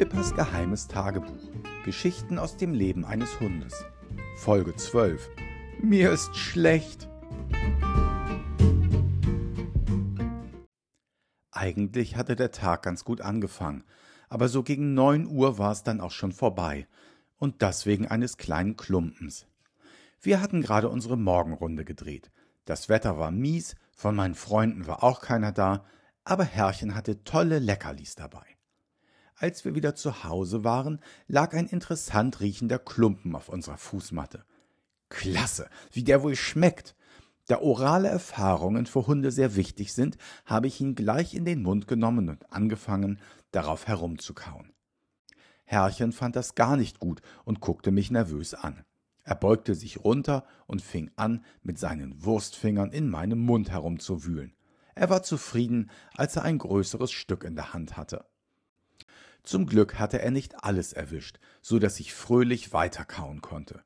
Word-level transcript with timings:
Pippas 0.00 0.34
geheimes 0.34 0.88
Tagebuch. 0.88 1.52
Geschichten 1.84 2.38
aus 2.38 2.56
dem 2.56 2.72
Leben 2.72 3.04
eines 3.04 3.38
Hundes. 3.38 3.84
Folge 4.38 4.74
12. 4.74 5.28
Mir 5.82 6.10
ist 6.10 6.34
schlecht. 6.34 7.06
Eigentlich 11.50 12.16
hatte 12.16 12.34
der 12.34 12.50
Tag 12.50 12.82
ganz 12.82 13.04
gut 13.04 13.20
angefangen, 13.20 13.84
aber 14.30 14.48
so 14.48 14.62
gegen 14.62 14.94
neun 14.94 15.26
Uhr 15.26 15.58
war 15.58 15.72
es 15.72 15.82
dann 15.82 16.00
auch 16.00 16.12
schon 16.12 16.32
vorbei. 16.32 16.88
Und 17.36 17.60
das 17.60 17.84
wegen 17.84 18.06
eines 18.06 18.38
kleinen 18.38 18.78
Klumpens. 18.78 19.48
Wir 20.18 20.40
hatten 20.40 20.62
gerade 20.62 20.88
unsere 20.88 21.18
Morgenrunde 21.18 21.84
gedreht. 21.84 22.30
Das 22.64 22.88
Wetter 22.88 23.18
war 23.18 23.30
mies, 23.30 23.74
von 23.94 24.16
meinen 24.16 24.34
Freunden 24.34 24.86
war 24.86 25.04
auch 25.04 25.20
keiner 25.20 25.52
da, 25.52 25.84
aber 26.24 26.44
Herrchen 26.44 26.94
hatte 26.94 27.22
tolle 27.22 27.58
Leckerlis 27.58 28.14
dabei. 28.14 28.46
Als 29.40 29.64
wir 29.64 29.74
wieder 29.74 29.94
zu 29.94 30.22
Hause 30.22 30.64
waren, 30.64 31.00
lag 31.26 31.54
ein 31.54 31.66
interessant 31.66 32.40
riechender 32.40 32.78
Klumpen 32.78 33.34
auf 33.34 33.48
unserer 33.48 33.78
Fußmatte. 33.78 34.44
Klasse, 35.08 35.70
wie 35.92 36.04
der 36.04 36.22
wohl 36.22 36.36
schmeckt. 36.36 36.94
Da 37.46 37.58
orale 37.58 38.08
Erfahrungen 38.08 38.84
für 38.84 39.06
Hunde 39.06 39.30
sehr 39.30 39.56
wichtig 39.56 39.94
sind, 39.94 40.18
habe 40.44 40.66
ich 40.66 40.78
ihn 40.82 40.94
gleich 40.94 41.32
in 41.32 41.46
den 41.46 41.62
Mund 41.62 41.88
genommen 41.88 42.28
und 42.28 42.52
angefangen, 42.52 43.18
darauf 43.50 43.86
herumzukauen. 43.86 44.74
Herrchen 45.64 46.12
fand 46.12 46.36
das 46.36 46.54
gar 46.54 46.76
nicht 46.76 46.98
gut 46.98 47.22
und 47.46 47.60
guckte 47.60 47.92
mich 47.92 48.10
nervös 48.10 48.52
an. 48.52 48.84
Er 49.24 49.36
beugte 49.36 49.74
sich 49.74 50.04
runter 50.04 50.44
und 50.66 50.82
fing 50.82 51.10
an, 51.16 51.46
mit 51.62 51.78
seinen 51.78 52.22
Wurstfingern 52.22 52.92
in 52.92 53.08
meinem 53.08 53.38
Mund 53.38 53.70
herumzuwühlen. 53.70 54.54
Er 54.94 55.08
war 55.08 55.22
zufrieden, 55.22 55.90
als 56.14 56.36
er 56.36 56.42
ein 56.42 56.58
größeres 56.58 57.10
Stück 57.10 57.44
in 57.44 57.54
der 57.54 57.72
Hand 57.72 57.96
hatte. 57.96 58.26
Zum 59.42 59.66
Glück 59.66 59.98
hatte 59.98 60.20
er 60.20 60.30
nicht 60.30 60.64
alles 60.64 60.92
erwischt, 60.92 61.38
so 61.62 61.78
dass 61.78 62.00
ich 62.00 62.14
fröhlich 62.14 62.72
weiterkauen 62.72 63.40
konnte. 63.40 63.82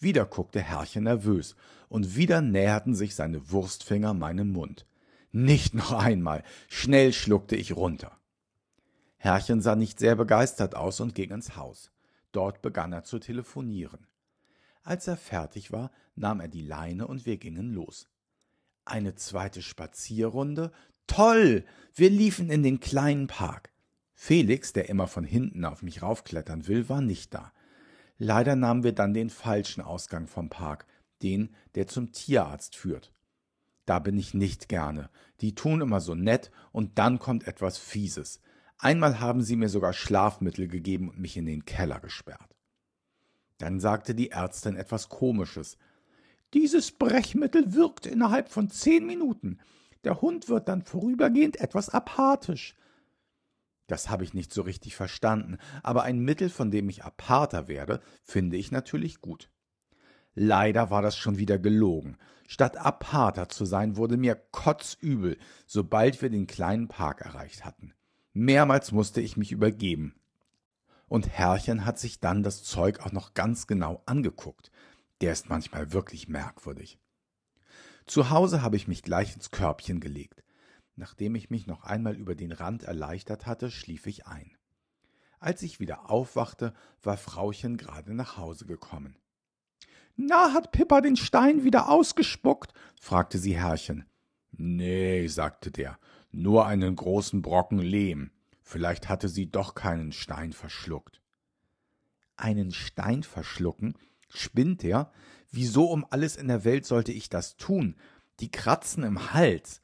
Wieder 0.00 0.26
guckte 0.26 0.60
Herrchen 0.60 1.04
nervös, 1.04 1.56
und 1.88 2.16
wieder 2.16 2.40
näherten 2.40 2.94
sich 2.94 3.14
seine 3.14 3.50
Wurstfinger 3.50 4.14
meinem 4.14 4.52
Mund. 4.52 4.86
Nicht 5.32 5.74
noch 5.74 5.92
einmal. 5.92 6.42
Schnell 6.68 7.12
schluckte 7.12 7.56
ich 7.56 7.76
runter. 7.76 8.18
Herrchen 9.16 9.60
sah 9.60 9.74
nicht 9.74 9.98
sehr 9.98 10.14
begeistert 10.14 10.76
aus 10.76 11.00
und 11.00 11.14
ging 11.14 11.30
ins 11.30 11.56
Haus. 11.56 11.90
Dort 12.32 12.62
begann 12.62 12.92
er 12.92 13.04
zu 13.04 13.18
telefonieren. 13.18 14.06
Als 14.82 15.06
er 15.06 15.16
fertig 15.16 15.72
war, 15.72 15.90
nahm 16.14 16.40
er 16.40 16.48
die 16.48 16.62
Leine 16.62 17.06
und 17.06 17.26
wir 17.26 17.36
gingen 17.36 17.72
los. 17.72 18.08
Eine 18.84 19.16
zweite 19.16 19.60
Spazierrunde? 19.60 20.72
Toll! 21.06 21.64
Wir 21.94 22.10
liefen 22.10 22.48
in 22.50 22.62
den 22.62 22.80
kleinen 22.80 23.26
Park. 23.26 23.70
Felix, 24.20 24.72
der 24.72 24.88
immer 24.88 25.06
von 25.06 25.22
hinten 25.22 25.64
auf 25.64 25.82
mich 25.82 26.02
raufklettern 26.02 26.66
will, 26.66 26.88
war 26.88 27.00
nicht 27.00 27.32
da. 27.32 27.52
Leider 28.18 28.56
nahmen 28.56 28.82
wir 28.82 28.90
dann 28.90 29.14
den 29.14 29.30
falschen 29.30 29.80
Ausgang 29.80 30.26
vom 30.26 30.50
Park, 30.50 30.86
den, 31.22 31.54
der 31.76 31.86
zum 31.86 32.10
Tierarzt 32.10 32.74
führt. 32.74 33.12
Da 33.86 34.00
bin 34.00 34.18
ich 34.18 34.34
nicht 34.34 34.68
gerne. 34.68 35.08
Die 35.40 35.54
tun 35.54 35.82
immer 35.82 36.00
so 36.00 36.16
nett 36.16 36.50
und 36.72 36.98
dann 36.98 37.20
kommt 37.20 37.46
etwas 37.46 37.78
Fieses. 37.78 38.40
Einmal 38.76 39.20
haben 39.20 39.40
sie 39.40 39.54
mir 39.54 39.68
sogar 39.68 39.92
Schlafmittel 39.92 40.66
gegeben 40.66 41.10
und 41.10 41.20
mich 41.20 41.36
in 41.36 41.46
den 41.46 41.64
Keller 41.64 42.00
gesperrt. 42.00 42.56
Dann 43.58 43.78
sagte 43.78 44.16
die 44.16 44.32
Ärztin 44.32 44.74
etwas 44.74 45.08
Komisches. 45.08 45.78
Dieses 46.54 46.90
Brechmittel 46.90 47.72
wirkt 47.72 48.04
innerhalb 48.04 48.48
von 48.48 48.68
zehn 48.68 49.06
Minuten. 49.06 49.60
Der 50.02 50.20
Hund 50.20 50.48
wird 50.48 50.68
dann 50.68 50.82
vorübergehend 50.82 51.60
etwas 51.60 51.88
apathisch. 51.88 52.74
Das 53.88 54.10
habe 54.10 54.22
ich 54.22 54.34
nicht 54.34 54.52
so 54.52 54.62
richtig 54.62 54.94
verstanden, 54.94 55.56
aber 55.82 56.04
ein 56.04 56.20
Mittel, 56.20 56.50
von 56.50 56.70
dem 56.70 56.88
ich 56.88 57.04
aparter 57.04 57.66
werde, 57.66 58.00
finde 58.22 58.56
ich 58.56 58.70
natürlich 58.70 59.20
gut. 59.20 59.50
Leider 60.34 60.90
war 60.90 61.02
das 61.02 61.16
schon 61.16 61.38
wieder 61.38 61.58
gelogen. 61.58 62.16
Statt 62.46 62.76
aparter 62.76 63.48
zu 63.48 63.64
sein, 63.64 63.96
wurde 63.96 64.16
mir 64.16 64.36
kotzübel, 64.36 65.38
sobald 65.66 66.22
wir 66.22 66.30
den 66.30 66.46
kleinen 66.46 66.86
Park 66.86 67.22
erreicht 67.22 67.64
hatten. 67.64 67.92
Mehrmals 68.34 68.92
musste 68.92 69.20
ich 69.20 69.36
mich 69.36 69.52
übergeben. 69.52 70.14
Und 71.08 71.28
Herrchen 71.28 71.86
hat 71.86 71.98
sich 71.98 72.20
dann 72.20 72.42
das 72.42 72.62
Zeug 72.62 73.00
auch 73.00 73.10
noch 73.10 73.32
ganz 73.32 73.66
genau 73.66 74.02
angeguckt. 74.04 74.70
Der 75.22 75.32
ist 75.32 75.48
manchmal 75.48 75.92
wirklich 75.92 76.28
merkwürdig. 76.28 76.98
Zu 78.06 78.30
Hause 78.30 78.62
habe 78.62 78.76
ich 78.76 78.86
mich 78.86 79.02
gleich 79.02 79.34
ins 79.34 79.50
Körbchen 79.50 79.98
gelegt. 79.98 80.44
Nachdem 80.98 81.36
ich 81.36 81.48
mich 81.48 81.68
noch 81.68 81.84
einmal 81.84 82.16
über 82.16 82.34
den 82.34 82.50
Rand 82.50 82.82
erleichtert 82.82 83.46
hatte, 83.46 83.70
schlief 83.70 84.08
ich 84.08 84.26
ein. 84.26 84.50
Als 85.38 85.62
ich 85.62 85.78
wieder 85.78 86.10
aufwachte, 86.10 86.74
war 87.00 87.16
Frauchen 87.16 87.76
gerade 87.76 88.14
nach 88.14 88.36
Hause 88.36 88.66
gekommen. 88.66 89.16
Na, 90.16 90.52
hat 90.52 90.72
Pippa 90.72 91.00
den 91.00 91.14
Stein 91.14 91.62
wieder 91.62 91.88
ausgespuckt? 91.88 92.72
fragte 93.00 93.38
sie 93.38 93.56
Herrchen. 93.56 94.06
Nee, 94.50 95.28
sagte 95.28 95.70
der, 95.70 96.00
nur 96.32 96.66
einen 96.66 96.96
großen 96.96 97.42
Brocken 97.42 97.78
Lehm. 97.78 98.32
Vielleicht 98.60 99.08
hatte 99.08 99.28
sie 99.28 99.48
doch 99.48 99.76
keinen 99.76 100.10
Stein 100.10 100.52
verschluckt. 100.52 101.22
Einen 102.36 102.72
Stein 102.72 103.22
verschlucken? 103.22 103.94
Spinnt 104.28 104.82
er? 104.82 105.12
Wieso 105.52 105.84
um 105.84 106.04
alles 106.10 106.34
in 106.34 106.48
der 106.48 106.64
Welt 106.64 106.86
sollte 106.86 107.12
ich 107.12 107.28
das 107.28 107.56
tun? 107.56 107.94
Die 108.40 108.50
kratzen 108.50 109.04
im 109.04 109.32
Hals. 109.32 109.80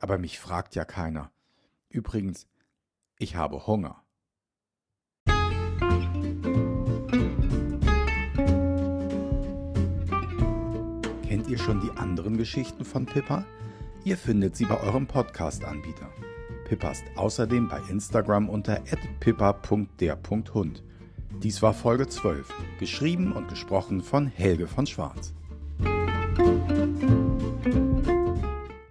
Aber 0.00 0.18
mich 0.18 0.38
fragt 0.38 0.74
ja 0.74 0.84
keiner. 0.84 1.30
Übrigens, 1.88 2.46
ich 3.18 3.36
habe 3.36 3.66
Hunger. 3.66 4.02
Kennt 11.26 11.48
ihr 11.48 11.58
schon 11.58 11.80
die 11.80 11.90
anderen 11.96 12.36
Geschichten 12.36 12.84
von 12.84 13.06
Pippa? 13.06 13.44
Ihr 14.04 14.16
findet 14.16 14.56
sie 14.56 14.64
bei 14.64 14.80
eurem 14.80 15.06
Podcast-Anbieter. 15.06 16.08
Pippa 16.64 16.90
ist 16.90 17.04
außerdem 17.16 17.68
bei 17.68 17.80
Instagram 17.88 18.48
unter 18.48 18.80
pippa.der.hund. 19.20 20.84
Dies 21.42 21.62
war 21.62 21.74
Folge 21.74 22.08
12, 22.08 22.52
geschrieben 22.78 23.32
und 23.32 23.48
gesprochen 23.48 24.02
von 24.02 24.26
Helge 24.26 24.66
von 24.66 24.86
Schwarz. 24.86 25.34